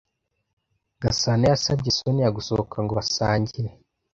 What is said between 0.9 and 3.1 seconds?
Gasana yasabye Soniya gusohoka ngo